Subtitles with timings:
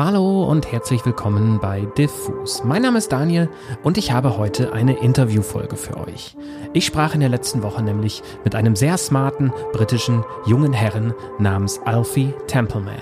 [0.00, 2.62] Hallo und herzlich willkommen bei Diffus.
[2.62, 3.50] Mein Name ist Daniel
[3.82, 6.36] und ich habe heute eine Interviewfolge für euch.
[6.72, 11.80] Ich sprach in der letzten Woche nämlich mit einem sehr smarten britischen jungen Herren namens
[11.84, 12.94] Alfie Templeman.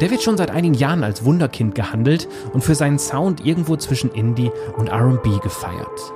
[0.00, 4.10] Der wird schon seit einigen Jahren als Wunderkind gehandelt und für seinen Sound irgendwo zwischen
[4.10, 6.14] Indie und RB gefeiert.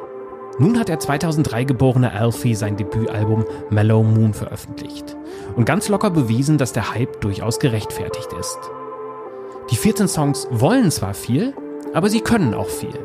[0.58, 5.14] Nun hat der 2003 geborene Alfie sein Debütalbum Mellow Moon veröffentlicht
[5.56, 8.58] und ganz locker bewiesen, dass der Hype durchaus gerechtfertigt ist.
[9.70, 11.54] Die 14 Songs wollen zwar viel,
[11.94, 12.98] aber sie können auch viel.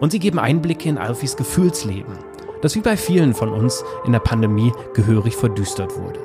[0.00, 2.18] Und sie geben Einblicke in Alfies Gefühlsleben,
[2.62, 6.20] das wie bei vielen von uns in der Pandemie gehörig verdüstert wurde.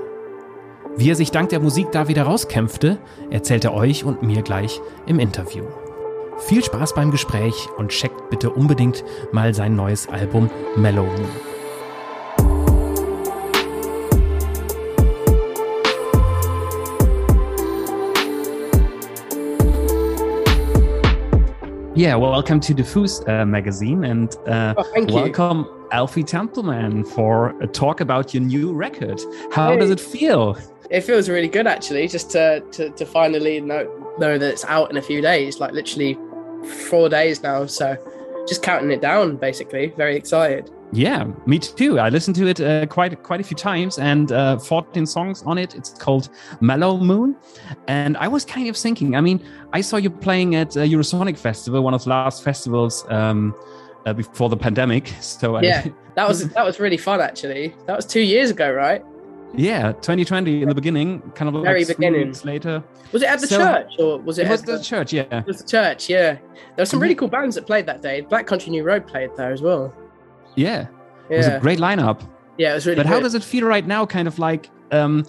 [0.98, 2.98] Wie er sich dank der Musik da wieder rauskämpfte,
[3.30, 5.66] erzählt er euch und mir gleich im Interview.
[6.40, 11.59] Viel Spaß beim Gespräch und checkt bitte unbedingt mal sein neues Album Mellow Moon.
[22.00, 25.88] Yeah, well, welcome to Diffus uh, magazine and uh, oh, welcome you.
[25.92, 29.20] Alfie Templeman for a talk about your new record.
[29.52, 29.80] How hey.
[29.80, 30.58] does it feel?
[30.90, 34.90] It feels really good actually, just to, to, to finally know, know that it's out
[34.90, 36.18] in a few days, like literally
[36.88, 37.66] four days now.
[37.66, 37.98] So
[38.48, 39.88] just counting it down, basically.
[39.98, 40.72] Very excited.
[40.92, 42.00] Yeah, me too.
[42.00, 45.58] I listened to it uh, quite quite a few times, and uh, 14 songs on
[45.58, 45.76] it.
[45.76, 46.30] It's called
[46.62, 47.36] Mellow Moon,
[47.88, 49.16] and I was kind of thinking.
[49.16, 49.40] I mean,
[49.72, 53.54] I saw you playing at uh, Eurosonic Festival, one of the last festivals um,
[54.08, 55.14] uh, before the pandemic.
[55.20, 57.22] So yeah, I, that was that was really fun.
[57.22, 59.04] Actually, that was two years ago, right?
[59.56, 62.36] Yeah, 2020 in the beginning, kind of very like beginning.
[62.44, 62.84] Later.
[63.12, 64.48] Was it at the so, church or was it?
[64.48, 65.14] It was the, the, church.
[65.14, 66.10] Yeah, it was the church.
[66.10, 66.42] Yeah, there
[66.80, 68.22] were some really cool bands that played that day.
[68.22, 69.94] Black Country New Road played there as well.
[70.60, 70.88] Yeah,
[71.30, 71.36] yeah.
[71.36, 72.28] it was a great lineup.
[72.58, 72.98] Yeah, it was really.
[72.98, 73.14] But good.
[73.14, 74.06] how does it feel right now?
[74.06, 75.26] Kind of like um,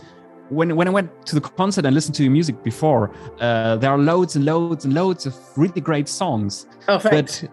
[0.48, 3.90] when when I went to the concert and listened to your music before, uh, there
[3.90, 6.66] are loads and loads and loads of really great songs.
[6.88, 7.42] Oh, thanks.
[7.42, 7.50] But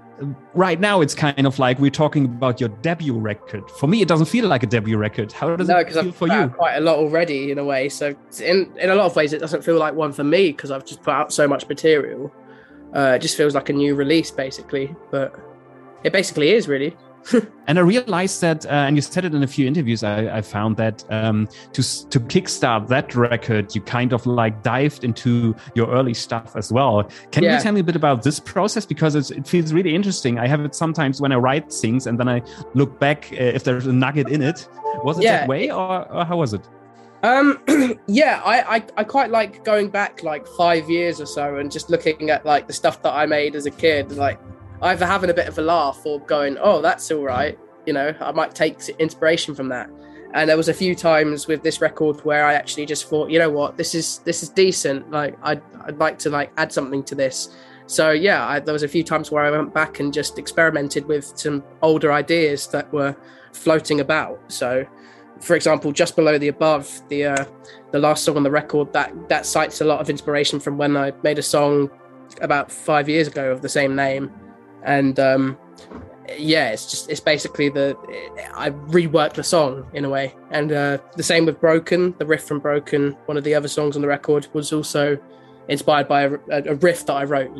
[0.55, 3.69] right now it's kind of like we're talking about your debut record.
[3.69, 5.31] For me, it doesn't feel like a debut record.
[5.31, 6.47] How does no, it feel I've for you?
[6.47, 7.89] Quite a lot already, in a way.
[7.89, 10.71] So in in a lot of ways, it doesn't feel like one for me because
[10.71, 12.33] I've just put out so much material.
[12.95, 14.95] Uh, it just feels like a new release, basically.
[15.11, 15.39] But
[16.03, 16.95] it basically is really.
[17.67, 20.03] and I realized that, uh, and you said it in a few interviews.
[20.03, 25.03] I, I found that um, to to kickstart that record, you kind of like dived
[25.03, 27.09] into your early stuff as well.
[27.31, 27.57] Can yeah.
[27.57, 30.39] you tell me a bit about this process because it feels really interesting?
[30.39, 32.41] I have it sometimes when I write things, and then I
[32.73, 34.67] look back uh, if there's a nugget in it.
[35.03, 35.39] Was it yeah.
[35.39, 36.61] that way, or, or how was it?
[37.23, 37.59] Um,
[38.07, 41.89] yeah, I, I, I quite like going back like five years or so and just
[41.89, 44.39] looking at like the stuff that I made as a kid, like
[44.81, 48.13] either having a bit of a laugh or going, "Oh, that's all right." You know,
[48.19, 49.89] I might take inspiration from that.
[50.33, 53.39] And there was a few times with this record where I actually just thought, you
[53.39, 55.09] know what, this is this is decent.
[55.09, 57.55] Like I'd I'd like to like add something to this.
[57.87, 61.05] So yeah, I, there was a few times where I went back and just experimented
[61.05, 63.15] with some older ideas that were
[63.53, 64.39] floating about.
[64.51, 64.85] So,
[65.39, 67.45] for example, just below the above, the uh,
[67.91, 70.97] the last song on the record that that cites a lot of inspiration from when
[70.97, 71.89] I made a song
[72.41, 74.29] about five years ago of the same name
[74.87, 75.57] and um,
[76.37, 77.95] yeah, it's just it's basically the
[78.55, 82.15] I reworked the song in a way, and uh, the same with Broken.
[82.17, 85.17] The riff from Broken, one of the other songs on the record, was also
[85.67, 87.51] inspired by a, a riff that I wrote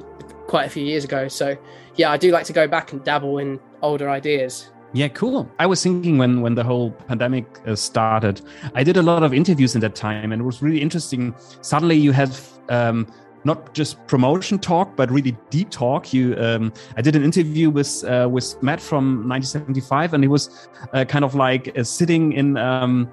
[0.48, 1.28] quite a few years ago.
[1.28, 1.56] So
[1.96, 4.72] yeah, I do like to go back and dabble in older ideas.
[4.94, 5.52] Yeah, cool.
[5.60, 8.42] I was thinking when when the whole pandemic uh, started,
[8.74, 11.36] I did a lot of interviews in that time, and it was really interesting.
[11.62, 13.06] Suddenly, you have um,
[13.48, 16.14] not just promotion talk, but really deep talk.
[16.14, 20.70] You, um, I did an interview with uh, with Matt from 1975, and he was
[20.94, 22.58] uh, kind of like uh, sitting in.
[22.58, 23.10] Um,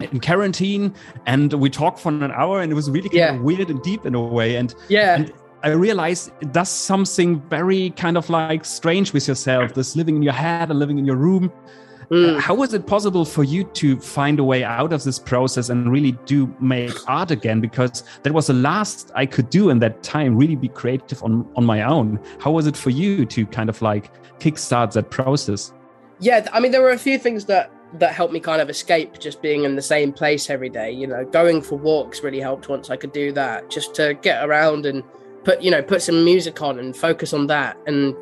[0.00, 0.92] in quarantine
[1.26, 3.34] and we talked for an hour and it was really kind yeah.
[3.36, 5.32] of weird and deep in a way and yeah and
[5.62, 10.22] I realized it does something very kind of like strange with yourself this living in
[10.22, 11.52] your head and living in your room
[12.12, 12.38] Mm.
[12.38, 15.90] How was it possible for you to find a way out of this process and
[15.90, 17.58] really do make art again?
[17.58, 21.50] Because that was the last I could do in that time, really be creative on,
[21.56, 22.20] on my own.
[22.38, 24.10] How was it for you to kind of like
[24.40, 25.72] kickstart that process?
[26.20, 29.18] Yeah, I mean, there were a few things that that helped me kind of escape
[29.18, 30.90] just being in the same place every day.
[30.90, 34.44] You know, going for walks really helped once I could do that, just to get
[34.44, 35.02] around and
[35.44, 38.14] put you know put some music on and focus on that and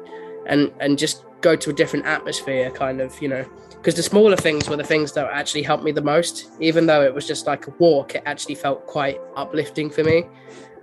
[0.46, 3.44] and and just go to a different atmosphere, kind of you know
[3.80, 6.50] because the smaller things were the things that actually helped me the most.
[6.60, 10.24] Even though it was just like a walk, it actually felt quite uplifting for me.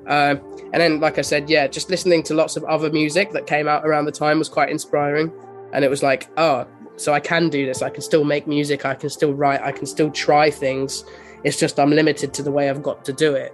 [0.08, 0.36] Uh,
[0.74, 3.68] and then, like I said, yeah, just listening to lots of other music that came
[3.68, 5.32] out around the time was quite inspiring.
[5.74, 6.66] And it was like, oh,
[6.96, 7.84] so I can do this.
[7.84, 8.84] I can still make music.
[8.84, 9.62] I can still write.
[9.62, 11.04] I can still try things.
[11.44, 13.54] It's just I'm limited to the way I've got to do it.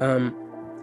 [0.00, 0.36] Um,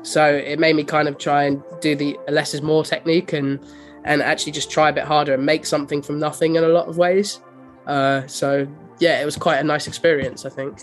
[0.03, 3.59] So it made me kind of try and do the less is more technique and
[4.05, 6.87] and actually just try a bit harder and make something from nothing in a lot
[6.87, 7.41] of ways.
[7.87, 8.67] Uh, so
[8.99, 10.79] yeah, it was quite a nice experience, I think.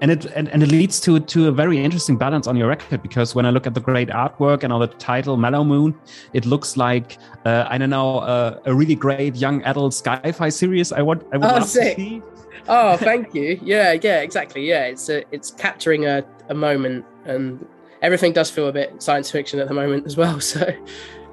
[0.00, 3.02] And it and, and it leads to to a very interesting balance on your record
[3.02, 5.92] because when I look at the great artwork and on the title Mellow Moon,
[6.32, 10.92] it looks like uh, I don't know uh, a really great young adult sci-fi series.
[10.92, 11.96] I want I would oh, love sick.
[11.96, 12.22] to see.
[12.68, 13.58] Oh, thank you.
[13.60, 14.64] Yeah, yeah, exactly.
[14.68, 17.66] Yeah, it's a, it's capturing a, a moment, and
[18.00, 20.40] everything does feel a bit science fiction at the moment as well.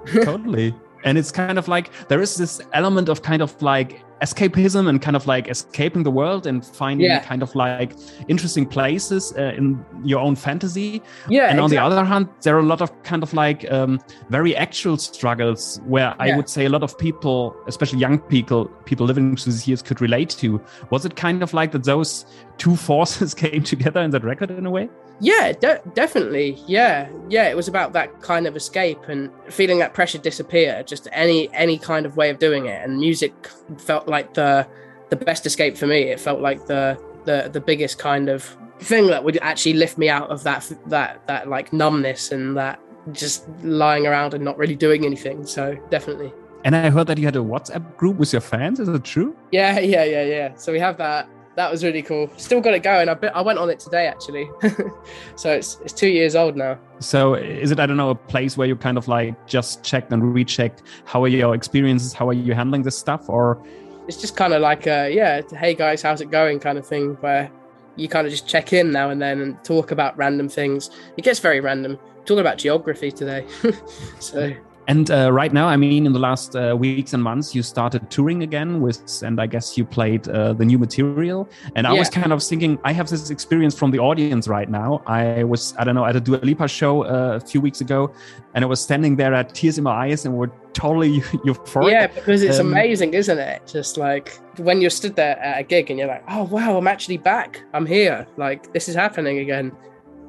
[0.05, 0.73] So totally
[1.06, 5.02] and it's kind of like there is this element of kind of like escapism and
[5.02, 7.19] kind of like escaping the world and finding Yeah.
[7.19, 7.92] kind of like
[8.30, 11.02] interesting places uh, in your own fantasy.
[11.30, 14.00] Yeah, and on the other hand there are a lot of kind of like um,
[14.30, 19.06] very actual struggles where i would say a lot of people especially young people people
[19.06, 20.62] living through these years could relate to.
[20.90, 22.25] Was it kind of like that those
[22.57, 24.90] two forces came together in that record in a way
[25.21, 26.57] Yeah, de- definitely.
[26.67, 27.47] Yeah, yeah.
[27.50, 30.83] It was about that kind of escape and feeling that pressure disappear.
[30.83, 33.33] Just any any kind of way of doing it, and music
[33.77, 34.67] felt like the
[35.09, 36.03] the best escape for me.
[36.03, 40.09] It felt like the the the biggest kind of thing that would actually lift me
[40.09, 42.79] out of that that that like numbness and that
[43.13, 45.45] just lying around and not really doing anything.
[45.45, 46.33] So definitely.
[46.65, 49.35] and i heard that you had a whatsapp group with your fans is it true
[49.51, 50.50] Yeah, yeah, yeah, yeah.
[50.57, 51.29] So we have that.
[51.56, 52.30] That was really cool.
[52.38, 53.07] Still got it going.
[53.07, 54.50] I bit, I went on it today actually.
[55.36, 56.78] so it's it's two years old now.
[57.00, 60.12] So is it I don't know a place where you kind of like just checked
[60.12, 63.62] and rechecked how are your experiences, how are you handling this stuff, or
[64.07, 67.16] It's just kind of like a yeah, hey guys, how's it going kind of thing
[67.22, 67.50] where
[67.96, 70.90] you kind of just check in now and then and talk about random things.
[71.16, 71.98] It gets very random.
[72.25, 73.46] talking about geography today.
[74.19, 74.54] so
[74.87, 78.09] and uh, right now I mean in the last uh, weeks and months you started
[78.11, 82.09] touring again with and I guess you played uh, the new material and I was
[82.09, 85.01] kind of thinking I have this experience from the audience right now.
[85.07, 88.13] I was I don't know at a Dua Lipa show uh, a few weeks ago
[88.53, 91.91] and I was standing there at tears in my eyes and were totally euphoric.
[91.91, 93.61] yeah, because it's Um, amazing, isn't it?
[93.65, 94.27] Just like
[94.57, 97.61] when you're stood there at a gig and you're like, oh wow, I'm actually back.
[97.73, 98.27] I'm here.
[98.37, 99.71] Like this is happening again.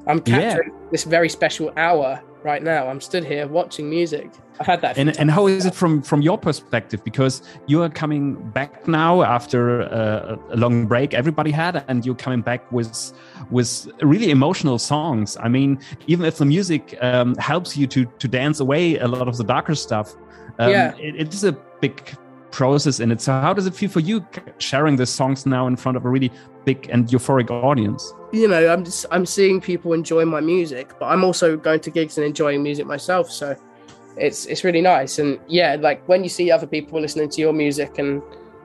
[0.07, 0.39] I'm Yeah.
[0.39, 2.21] capturing this very special hour
[2.51, 2.81] right now.
[2.89, 4.27] I'm stood here watching music.
[4.59, 4.97] I've had that.
[4.97, 7.35] and and how is it from from your perspective because
[7.71, 8.25] you are coming
[8.57, 12.89] back now after uh, a long break everybody had and you're coming back with
[13.57, 13.71] with
[14.13, 15.71] really emotional songs i mean
[16.13, 19.43] even if the music um, helps you to to dance away a lot of the
[19.55, 20.07] darker stuff
[20.61, 20.95] um, Yeah.
[21.07, 21.53] it, it's a
[21.83, 21.93] big
[22.59, 24.25] process in it so how does it feel for you
[24.69, 26.31] sharing the songs now in front of a really
[26.65, 31.05] big and euphoric audience you know, I'm just I'm seeing people enjoy my music, but
[31.05, 33.31] I'm also going to gigs and enjoying music myself.
[33.31, 33.55] So
[34.17, 35.19] it's it's really nice.
[35.19, 38.21] And yeah, like when you see other people listening to your music and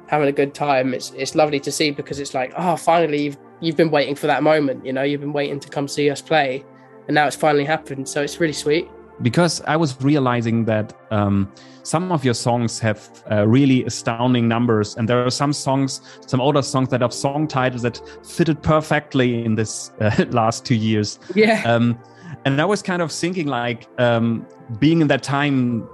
[0.08, 3.38] having a good time, it's it's lovely to see because it's like, oh, finally you've
[3.60, 4.84] you've been waiting for that moment.
[4.84, 6.64] You know, you've been waiting to come see us play,
[7.06, 8.08] and now it's finally happened.
[8.08, 8.88] So it's really sweet.
[9.20, 14.96] Because I was realizing that um, some of your songs have uh, really astounding numbers,
[14.96, 19.44] and there are some songs, some older songs that have song titles that fitted perfectly
[19.44, 21.18] in this uh, last two years.
[21.34, 21.98] Yeah, Um,
[22.44, 24.46] and I was kind of thinking, like, um,
[24.78, 25.88] being in that time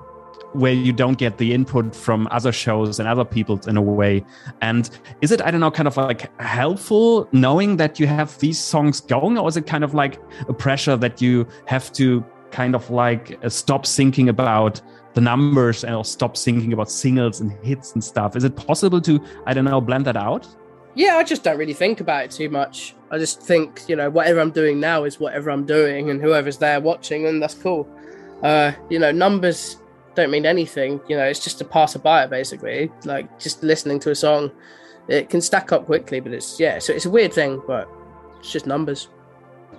[0.52, 4.24] where you don't get the input from other shows and other people in a way.
[4.62, 4.88] And
[5.20, 9.00] is it, I don't know, kind of like helpful knowing that you have these songs
[9.00, 10.18] going, or is it kind of like
[10.48, 14.80] a pressure that you have to kind of like uh, stop thinking about
[15.14, 18.36] the numbers and stop thinking about singles and hits and stuff?
[18.36, 20.46] Is it possible to, I don't know, blend that out?
[20.94, 21.16] yeah.
[21.16, 22.94] I just don't really think about it too much.
[23.10, 26.58] I just think, you know, whatever I'm doing now is whatever I'm doing, and whoever's
[26.58, 27.88] there watching, and that's cool.
[28.42, 29.78] Uh, you know, numbers
[30.14, 31.00] don't mean anything.
[31.08, 32.90] You know, it's just a passerby basically.
[33.04, 34.50] Like just listening to a song,
[35.06, 36.78] it can stack up quickly, but it's yeah.
[36.80, 37.88] So it's a weird thing, but
[38.40, 39.08] it's just numbers.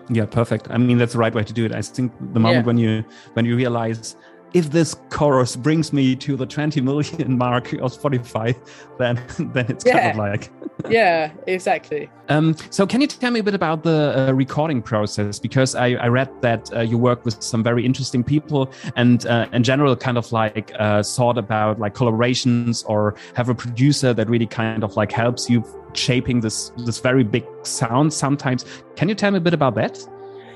[0.09, 0.67] Yeah, perfect.
[0.71, 1.71] I mean, that's the right way to do it.
[1.73, 2.67] I think the moment Yeah.
[2.67, 3.03] when you
[3.33, 4.15] when you realize
[4.53, 8.55] if this chorus brings me to the 20 million mark of Spotify,
[8.97, 9.21] then
[9.53, 10.51] then it's kind of like.
[10.89, 12.09] Yeah, exactly.
[12.29, 15.39] Um, so, can you tell me a bit about the uh, recording process?
[15.39, 19.47] Because I, I read that uh, you work with some very interesting people, and uh,
[19.51, 24.29] in general, kind of like uh, thought about like collaborations or have a producer that
[24.29, 28.13] really kind of like helps you shaping this this very big sound.
[28.13, 30.07] Sometimes, can you tell me a bit about that?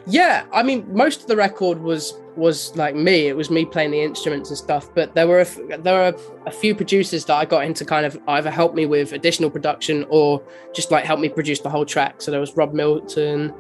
[0.06, 3.28] Yeah, I mean, most of the record was was like me.
[3.28, 4.94] It was me playing the instruments and stuff.
[4.94, 8.20] But there were a, there were a few producers that I got into kind of
[8.28, 10.44] either help me with additional production or
[10.74, 12.22] just like help me produce the whole track.
[12.22, 13.54] So there was Rob Milton,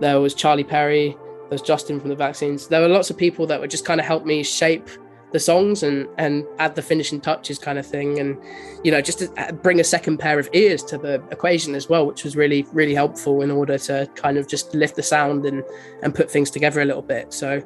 [0.00, 2.66] there was Charlie Perry, there was Justin from the Vaccines.
[2.66, 4.88] There were lots of people that would just kind of help me shape
[5.34, 8.18] the songs and and add the finishing touches kind of thing.
[8.20, 8.38] And
[8.84, 11.88] you know just to uh, bring a second pair of ears to the equation as
[11.88, 15.44] well which was really really helpful in order to kind of just lift the sound
[15.44, 15.64] and
[16.02, 17.34] and put things together a little bit.
[17.34, 17.62] So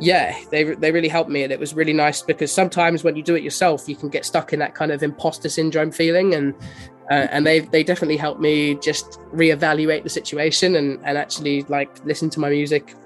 [0.00, 3.22] yeah, they they really helped me, and it was really nice because sometimes when you
[3.22, 6.52] do it yourself, you can get stuck in that kind of imposter syndrome feeling, and
[7.12, 12.04] uh, and they they definitely helped me just reevaluate the situation and and actually like
[12.04, 12.96] listen to my music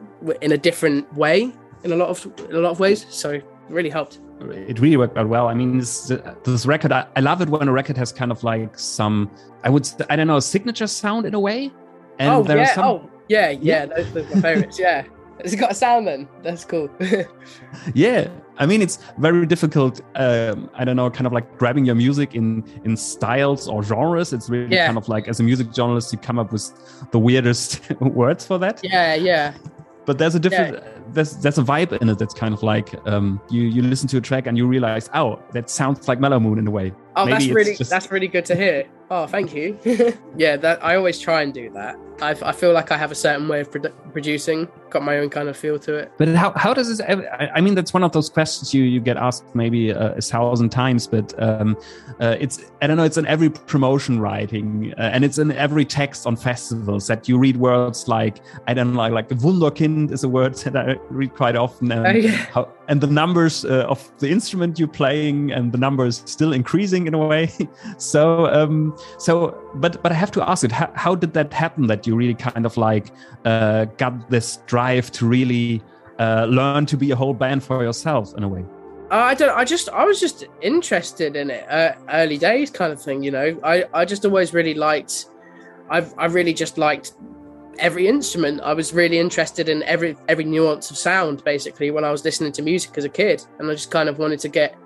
[0.41, 1.53] in a different way
[1.85, 3.05] in a lot of in a lot of ways.
[3.11, 4.21] So really helped.
[4.41, 5.49] It really worked out well.
[5.49, 6.13] I mean, this,
[6.45, 9.31] this record, I, I love it when a record has kind of like some,
[9.65, 11.73] I would, I don't know, signature sound in a way.
[12.19, 12.75] And oh, yeah.
[12.75, 13.85] Some, oh, yeah, yeah.
[13.85, 13.87] yeah.
[13.87, 14.79] Those are my favorites.
[14.79, 15.05] yeah.
[15.41, 16.29] It's got a sound then.
[16.43, 16.91] That's cool.
[17.95, 18.29] yeah.
[18.57, 20.01] I mean, it's very difficult.
[20.17, 24.33] Um, I don't know, kind of like grabbing your music in in styles or genres.
[24.33, 24.87] It's really yeah.
[24.87, 26.73] kind of like, as a music journalist, you come up with
[27.13, 28.81] the weirdest words for that.
[28.83, 29.55] Yeah, yeah
[30.09, 30.98] but there's a different yeah.
[31.13, 34.19] There's there's a vibe in it that's kind of like um, you you listen to
[34.19, 36.93] a track and you realize oh that sounds like Mellow Moon in a way.
[37.17, 37.91] Oh, Maybe that's really just...
[37.91, 38.87] that's really good to hear.
[39.11, 39.79] Oh, thank you.
[40.37, 41.97] yeah, that I always try and do that.
[42.21, 45.31] I, I feel like I have a certain way of produ- producing, got my own
[45.31, 46.13] kind of feel to it.
[46.19, 47.01] But how, how does this?
[47.01, 50.69] I mean, that's one of those questions you you get asked maybe a, a thousand
[50.71, 51.77] times, but um,
[52.21, 53.05] uh, it's I don't know.
[53.05, 57.39] It's in every promotion writing, uh, and it's in every text on festivals that you
[57.39, 61.35] read words like I don't know, like, like Wunderkind is a word that I read
[61.35, 62.31] quite often, and, oh, yeah.
[62.55, 67.07] how, and the numbers uh, of the instrument you're playing, and the numbers still increasing
[67.07, 67.51] in a way.
[67.99, 70.73] so um, so but but I have to ask it.
[70.73, 71.87] How, how did that happen?
[71.87, 73.13] That you really kind of like
[73.45, 75.83] uh, got this drive to really
[76.19, 78.65] uh, learn to be a whole band for yourself in a way?
[79.11, 79.57] Uh, I don't.
[79.57, 79.89] I just.
[79.89, 81.67] I was just interested in it.
[81.71, 83.23] Uh, early days, kind of thing.
[83.23, 83.59] You know.
[83.65, 83.85] I.
[83.95, 85.27] I just always really liked.
[85.89, 86.13] I've.
[86.19, 87.15] I really just liked
[87.79, 88.61] every instrument.
[88.63, 91.45] I was really interested in every every nuance of sound.
[91.45, 94.19] Basically, when I was listening to music as a kid, and I just kind of
[94.19, 94.77] wanted to get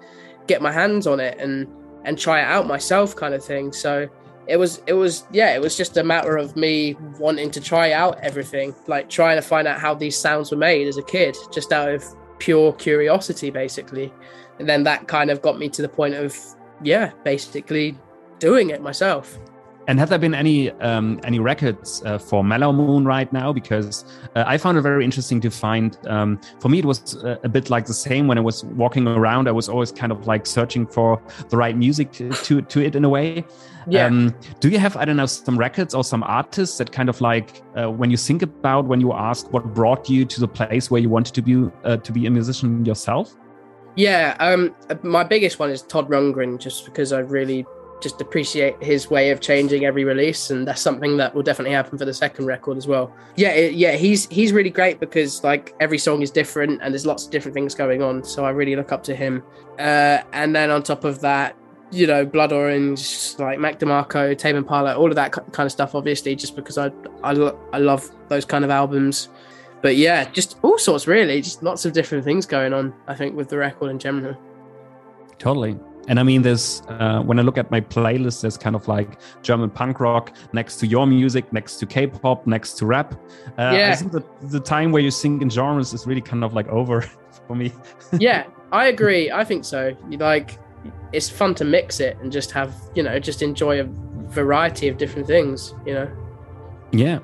[0.47, 1.69] get my hands on it and
[2.05, 3.73] and try it out myself, kind of thing.
[3.73, 4.09] So
[4.47, 7.93] it was it was yeah it was just a matter of me wanting to try
[7.93, 11.37] out everything like trying to find out how these sounds were made as a kid
[11.53, 12.05] just out of
[12.39, 14.13] pure curiosity basically
[14.59, 16.37] and then that kind of got me to the point of
[16.83, 17.97] yeah basically
[18.41, 19.39] doing it myself
[19.89, 23.53] and have there been any um, any records uh, for Mellow Moon right now?
[23.53, 24.05] Because
[24.37, 25.99] uh, I found it very interesting to find.
[26.07, 29.07] Um, for me, it was uh, a bit like the same when I was walking
[29.07, 29.49] around.
[29.49, 32.95] I was always kind of like searching for the right music to to, to it
[32.95, 33.45] in a way.
[33.89, 34.07] Yeah.
[34.07, 37.21] Um, do you have I don't know some records or some artists that kind of
[37.21, 40.91] like uh, when you think about when you ask what brought you to the place
[40.91, 43.35] where you wanted to be uh, to be a musician yourself?
[43.95, 47.67] Yeah, um, my biggest one is Todd Rundgren, just because I really
[48.03, 51.97] just appreciate his way of changing every release, and that's something that will definitely happen
[51.97, 53.15] for the second record as well.
[53.37, 57.07] Yeah, it, yeah, he's he's really great because like every song is different and there's
[57.07, 58.25] lots of different things going on.
[58.25, 59.43] So I really look up to him.
[59.79, 61.57] Uh, and then on top of that,
[61.91, 65.95] you know, Blood Orange, like Mac DeMarco, Tame Impala, all of that kind of stuff.
[65.95, 66.91] Obviously, just because I
[67.23, 69.29] I, lo- I love those kind of albums.
[69.81, 72.93] But yeah, just all sorts really, just lots of different things going on.
[73.07, 74.37] I think with the record in general.
[75.39, 75.77] Totally
[76.09, 79.19] and I mean, there's uh, when I look at my playlist, there's kind of like
[79.43, 83.15] German punk rock next to your music, next to K-pop, next to rap.
[83.59, 83.91] Uh, yeah.
[83.93, 86.69] I think that the time where you sing in genres is really kind of like
[86.69, 87.03] over
[87.47, 87.73] for me.
[88.19, 89.31] yeah, I agree.
[89.31, 89.97] I think so.
[90.11, 90.59] You like,
[91.13, 94.99] it's fun to mix it and just have you know just enjoy a variety of
[94.99, 95.75] different things.
[95.87, 96.17] You know.
[96.91, 97.21] Yeah,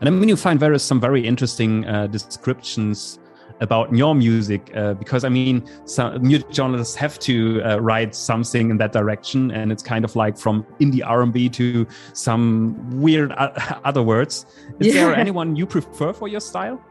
[0.00, 3.18] and I mean, you find is some very interesting uh, descriptions
[3.60, 8.70] about your music uh, because I mean, some music journalists have to uh, write something
[8.70, 13.32] in that direction, and it's kind of like from indie R&B to some weird
[13.84, 14.46] other words.
[14.80, 15.06] Is yeah.
[15.06, 16.82] there anyone you prefer for your style?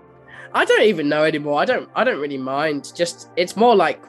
[0.54, 1.60] I don't even know anymore.
[1.60, 1.90] I don't.
[1.96, 2.94] I don't really mind.
[2.96, 4.04] Just it's more like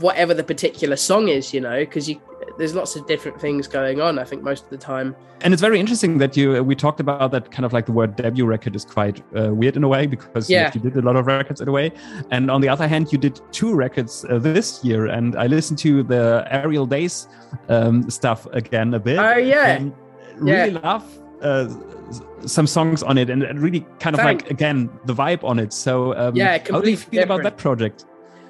[0.00, 2.20] whatever the particular song is, you know, because you
[2.60, 4.18] there's lots of different things going on.
[4.18, 5.16] I think most of the time.
[5.40, 8.16] And it's very interesting that you we talked about that kind of like the word
[8.16, 10.70] debut record is quite uh, weird in a way because yeah.
[10.74, 11.90] you did a lot of records in a way,
[12.30, 15.78] and on the other hand, you did two records uh, this year, and I listened
[15.78, 17.28] to the Aerial Days
[17.70, 19.18] um, stuff again a bit.
[19.18, 19.82] Oh yeah,
[20.36, 20.80] really yeah.
[20.82, 21.18] love.
[21.40, 21.66] Uh,
[22.44, 24.42] some songs on it and really kind of Thank.
[24.42, 27.30] like again the vibe on it so um, yeah how do you feel different.
[27.30, 28.04] about that project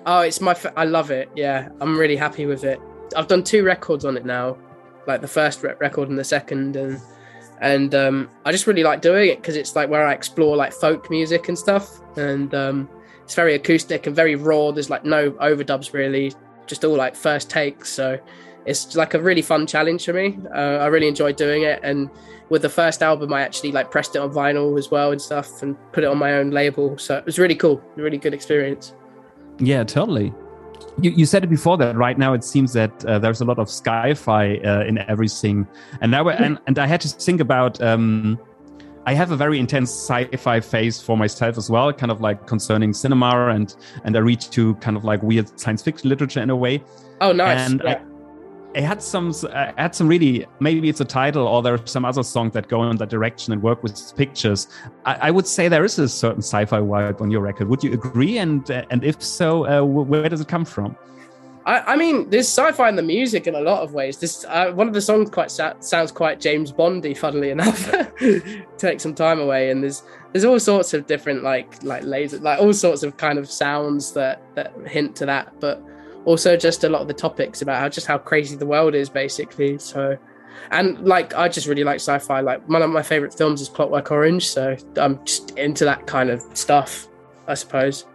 [0.07, 2.81] oh it's my i love it yeah i'm really happy with it
[3.17, 4.57] I've done two records on it now,
[5.07, 7.01] like the first record and the second, and
[7.61, 10.73] and um, I just really like doing it because it's like where I explore like
[10.73, 12.89] folk music and stuff, and um,
[13.23, 14.71] it's very acoustic and very raw.
[14.71, 16.33] There's like no overdubs really,
[16.67, 17.91] just all like first takes.
[17.91, 18.19] So
[18.67, 20.39] it's like a really fun challenge for me.
[20.55, 22.11] Uh, I really enjoy doing it, and
[22.49, 25.63] with the first album, I actually like pressed it on vinyl as well and stuff,
[25.63, 26.99] and put it on my own label.
[26.99, 28.95] So it was really cool, really good experience.
[29.59, 30.33] Yeah, totally.
[31.01, 33.59] You, you said it before that right now it seems that uh, there's a lot
[33.59, 35.67] of sci-fi uh, in everything,
[36.01, 38.39] and now and, and I had to think about um,
[39.07, 42.93] I have a very intense sci-fi phase for myself as well, kind of like concerning
[42.93, 46.57] cinema and and I read to kind of like weird science fiction literature in a
[46.57, 46.83] way.
[47.21, 47.71] Oh, nice.
[47.71, 48.03] And yeah.
[48.75, 52.05] I, had some I had some really maybe it's a title or there are some
[52.05, 54.69] other songs that go in that direction and work with pictures.
[55.05, 57.69] I, I would say there is a certain sci-fi vibe on your record.
[57.69, 58.39] Would you agree?
[58.39, 60.97] And uh, and if so, uh, where does it come from?
[61.67, 64.17] I, I, mean, there's sci-fi in the music in a lot of ways.
[64.19, 67.93] This uh, one of the songs quite sa- sounds quite James Bondy, funnily enough.
[68.79, 72.61] Take some time away, and there's there's all sorts of different like like laser like
[72.61, 75.83] all sorts of kind of sounds that that hint to that, but
[76.25, 79.09] also just a lot of the topics about how just how crazy the world is,
[79.09, 79.79] basically.
[79.79, 80.17] So,
[80.71, 82.41] and like I just really like sci-fi.
[82.41, 86.31] Like one of my favorite films is Clockwork Orange, so I'm just into that kind
[86.31, 87.09] of stuff,
[87.47, 88.07] I suppose.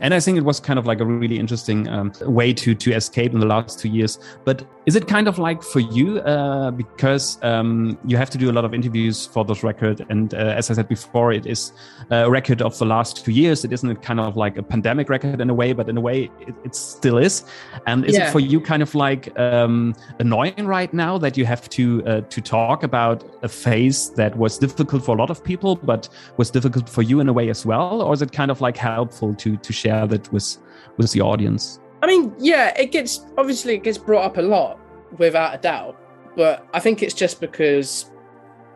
[0.00, 2.92] And I think it was kind of like a really interesting um, way to to
[2.92, 4.18] escape in the last two years.
[4.44, 8.50] But is it kind of like for you uh, because um, you have to do
[8.50, 11.72] a lot of interviews for this record, and uh, as I said before, it is
[12.10, 13.64] a record of the last two years.
[13.64, 16.30] It isn't kind of like a pandemic record in a way, but in a way
[16.40, 17.44] it, it still is.
[17.86, 18.28] And is yeah.
[18.28, 22.20] it for you kind of like um, annoying right now that you have to uh,
[22.22, 26.08] to talk about a phase that was difficult for a lot of people, but
[26.38, 28.78] was difficult for you in a way as well, or is it kind of like
[28.78, 30.56] helpful to to share that with
[30.96, 31.79] with the audience?
[32.02, 34.78] I mean, yeah, it gets obviously it gets brought up a lot
[35.18, 35.96] without a doubt,
[36.36, 38.10] but I think it's just because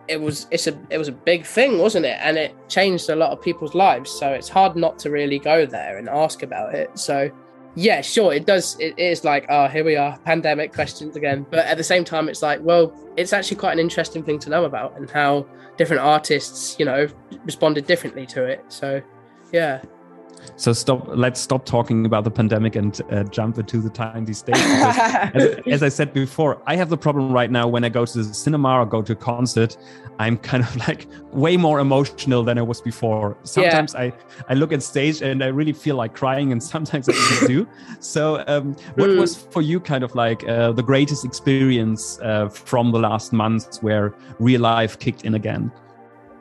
[0.08, 2.18] it was it's a it was a big thing, wasn't it?
[2.20, 5.64] And it changed a lot of people's lives, so it's hard not to really go
[5.64, 6.98] there and ask about it.
[6.98, 7.30] So
[7.76, 8.78] yeah, sure, it does.
[8.78, 11.44] It is like, oh, here we are, pandemic questions again.
[11.50, 14.50] But at the same time, it's like, well, it's actually quite an interesting thing to
[14.50, 17.08] know about and how different artists, you know,
[17.44, 18.64] responded differently to it.
[18.68, 19.02] So,
[19.52, 19.82] yeah.
[20.56, 21.06] So stop.
[21.08, 24.56] Let's stop talking about the pandemic and uh, jump into the time these days.
[24.58, 28.22] as, as, I said before, I have the problem right now when I go to
[28.22, 29.76] the cinema or go to a concert.
[30.18, 33.36] I'm kind of like way more emotional than I was before.
[33.42, 34.00] Sometimes yeah.
[34.00, 34.12] I
[34.48, 37.66] I look at stage and I really feel like crying, and sometimes I do.
[38.00, 39.18] So, um, what mm.
[39.18, 43.82] was for you kind of like uh, the greatest experience uh, from the last months
[43.82, 45.72] where real life kicked in again?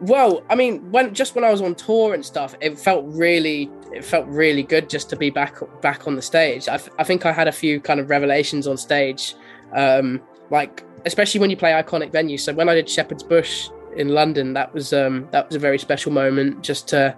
[0.03, 3.71] Well, I mean, when just when I was on tour and stuff, it felt really,
[3.93, 6.67] it felt really good just to be back back on the stage.
[6.67, 9.33] I, I think I had a few kind of revelations on stage,
[9.73, 12.41] um, like especially when you play iconic venues.
[12.41, 15.79] So when I did Shepherd's Bush in London, that was um, that was a very
[15.79, 17.15] special moment just to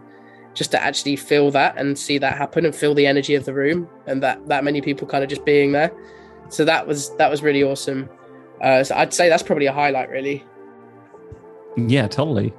[0.54, 3.54] just to actually feel that and see that happen and feel the energy of the
[3.54, 5.91] room and that that many people kind of just being there.
[6.50, 8.08] So that was that was really awesome.
[8.62, 10.45] Uh, so I'd say that's probably a highlight, really.
[11.76, 12.54] Yeah, totally.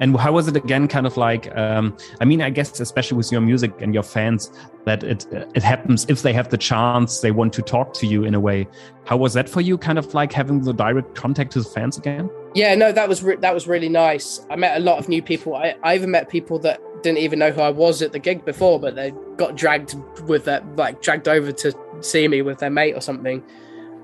[0.00, 0.88] And how was it again?
[0.88, 4.50] Kind of like, um, I mean, I guess especially with your music and your fans,
[4.84, 8.24] that it it happens if they have the chance, they want to talk to you
[8.24, 8.66] in a way.
[9.04, 9.78] How was that for you?
[9.78, 12.30] Kind of like having the direct contact to the fans again.
[12.54, 14.44] Yeah, no, that was that was really nice.
[14.50, 15.54] I met a lot of new people.
[15.54, 18.44] I, I even met people that didn't even know who I was at the gig
[18.44, 22.70] before, but they got dragged with that, like dragged over to see me with their
[22.70, 23.42] mate or something.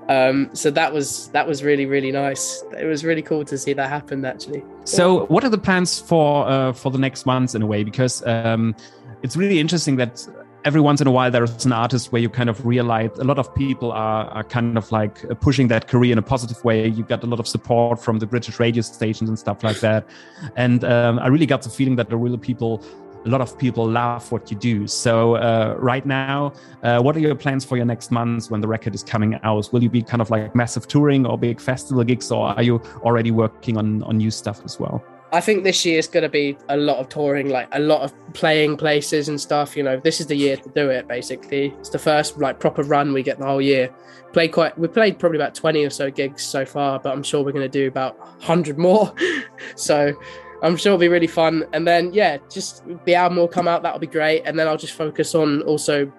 [0.09, 2.63] Um, so that was that was really really nice.
[2.77, 4.63] It was really cool to see that happen actually.
[4.83, 7.83] So what are the plans for uh, for the next months in a way?
[7.83, 8.75] Because um,
[9.21, 10.27] it's really interesting that
[10.65, 13.39] every once in a while there's an artist where you kind of realize a lot
[13.39, 16.87] of people are, are kind of like pushing that career in a positive way.
[16.87, 20.07] You got a lot of support from the British radio stations and stuff like that.
[20.55, 22.83] And um, I really got the feeling that the real people
[23.25, 24.87] a lot of people love what you do.
[24.87, 26.53] So uh, right now,
[26.83, 29.69] uh, what are your plans for your next months when the record is coming out?
[29.71, 32.77] Will you be kind of like massive touring or big festival gigs, or are you
[33.03, 35.03] already working on on new stuff as well?
[35.31, 38.01] I think this year is going to be a lot of touring, like a lot
[38.01, 39.77] of playing places and stuff.
[39.77, 41.07] You know, this is the year to do it.
[41.07, 43.93] Basically, it's the first like proper run we get the whole year.
[44.33, 44.77] Play quite.
[44.77, 47.69] We played probably about twenty or so gigs so far, but I'm sure we're going
[47.69, 49.13] to do about hundred more.
[49.75, 50.13] so
[50.61, 51.65] I'm sure it'll be really fun.
[51.73, 53.83] And then yeah, just the album will come out.
[53.83, 54.43] That'll be great.
[54.45, 56.11] And then I'll just focus on also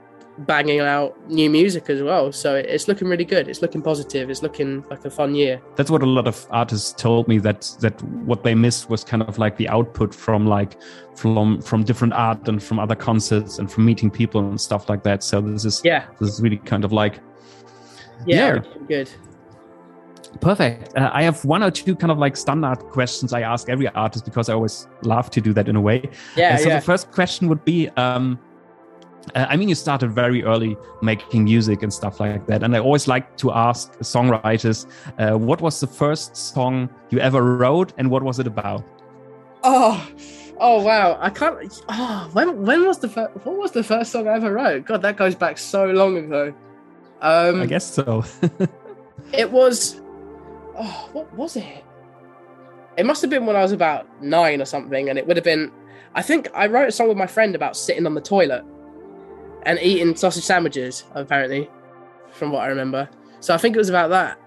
[0.46, 2.32] banging out new music as well.
[2.32, 3.48] So it's looking really good.
[3.48, 4.30] It's looking positive.
[4.30, 5.60] It's looking like a fun year.
[5.76, 9.22] That's what a lot of artists told me that that what they missed was kind
[9.22, 10.80] of like the output from like
[11.14, 15.02] from from different art and from other concerts and from meeting people and stuff like
[15.04, 15.22] that.
[15.22, 17.20] So this is yeah, this is really kind of like
[18.26, 18.62] yeah, yeah.
[18.88, 19.10] good.
[20.40, 20.96] Perfect.
[20.96, 24.24] Uh, I have one or two kind of like standard questions I ask every artist
[24.24, 26.08] because I always love to do that in a way.
[26.36, 26.54] Yeah.
[26.54, 26.76] Uh, so yeah.
[26.76, 28.38] the first question would be, um,
[29.34, 32.80] uh, I mean, you started very early making music and stuff like that, and I
[32.80, 34.86] always like to ask songwriters,
[35.18, 38.82] uh, what was the first song you ever wrote, and what was it about?
[39.62, 40.08] Oh,
[40.58, 41.18] oh wow!
[41.20, 41.82] I can't.
[41.88, 43.34] Oh, when when was the first?
[43.44, 44.86] What was the first song I ever wrote?
[44.86, 46.54] God, that goes back so long ago.
[47.20, 48.24] Um, I guess so.
[49.32, 50.00] it was
[50.80, 51.84] oh, what was it?
[52.96, 55.44] it must have been when I was about nine or something, and it would have
[55.44, 55.72] been.
[56.14, 58.64] I think I wrote a song with my friend about sitting on the toilet
[59.62, 61.04] and eating sausage sandwiches.
[61.14, 61.70] Apparently,
[62.30, 63.08] from what I remember.
[63.40, 64.38] So I think it was about that.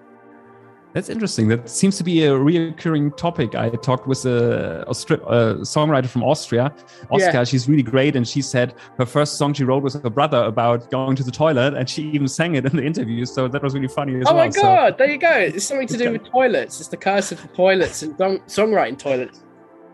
[0.93, 1.47] That's interesting.
[1.47, 3.55] That seems to be a reoccurring topic.
[3.55, 6.71] I talked with a, Austri- a songwriter from Austria,
[7.11, 7.33] Oska.
[7.33, 7.43] Yeah.
[7.43, 10.91] She's really great, and she said her first song she wrote was her brother about
[10.91, 13.25] going to the toilet, and she even sang it in the interview.
[13.25, 14.43] So that was really funny as oh well.
[14.43, 14.93] Oh my god!
[14.93, 15.31] So, there you go.
[15.31, 16.79] It's something to do with toilets.
[16.79, 19.43] It's the curse of the toilets and song- songwriting toilets.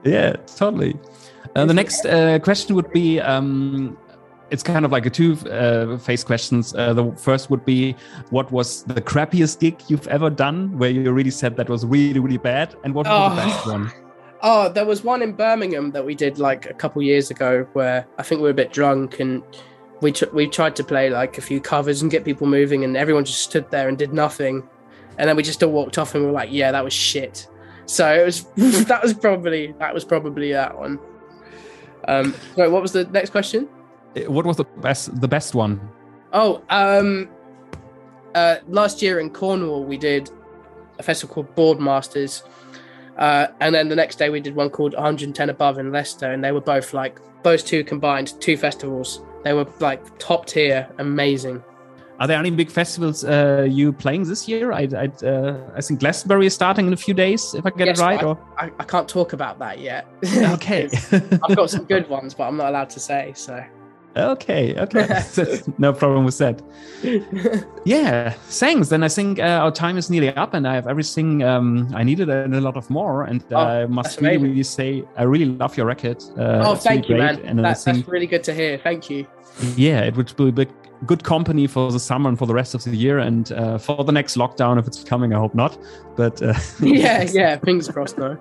[0.04, 1.00] Yeah, totally.
[1.56, 3.98] Uh, the next uh, question would be um,
[4.52, 6.74] it's kind of like a two uh, phase questions.
[6.76, 7.96] Uh, the first would be,
[8.30, 12.20] what was the crappiest gig you've ever done, where you really said that was really
[12.20, 13.36] really bad, and what was oh.
[13.36, 13.92] the best one?
[14.42, 18.08] Oh, there was one in Birmingham that we did like a couple years ago, where
[18.18, 19.44] I think we were a bit drunk and
[20.00, 22.96] we tr- we tried to play like a few covers and get people moving, and
[22.96, 24.64] everyone just stood there and did nothing,
[25.18, 27.50] and then we just all walked off and we were like, yeah, that was shit.
[27.86, 28.46] So it was
[28.86, 31.00] that was probably that was probably that one.
[32.08, 33.68] Um, so what was the next question?
[34.28, 35.80] What was the best the best one?
[36.34, 37.30] Oh, um,
[38.36, 40.30] uh, last year in Cornwall we did
[41.00, 42.43] a festival called Boardmasters,
[43.17, 46.43] uh, and then the next day we did one called 110 Above in Leicester, and
[46.43, 49.22] they were both like those two combined, two festivals.
[49.43, 51.63] They were like top tier, amazing.
[52.19, 54.74] Are there any big festivals uh, you playing this year?
[54.74, 57.88] I I, uh, I think Glastonbury is starting in a few days, if I get
[57.88, 58.22] yes, it right.
[58.22, 60.06] I, or I, I, can't talk about that yet.
[60.26, 63.32] Okay, I've got some good ones, but I'm not allowed to say.
[63.38, 63.63] So
[64.19, 65.23] Okay, okay.
[65.77, 66.62] no problem with that.
[67.86, 68.89] yeah, thanks.
[68.89, 72.03] Then I think uh, our time is nearly up, and I have everything um, I
[72.03, 73.23] needed and a lot of more.
[73.23, 76.23] And uh, oh, I must really, really say, I really love your record.
[76.38, 77.41] Uh, oh, thank you, man.
[77.45, 78.77] And that, think, that's really good to hear.
[78.77, 79.25] Thank you.
[79.75, 80.67] Yeah, it would be a
[81.05, 84.03] good company for the summer and for the rest of the year, and uh, for
[84.03, 85.34] the next lockdown if it's coming.
[85.34, 85.77] I hope not,
[86.15, 88.38] but uh, yeah, yeah, fingers crossed though.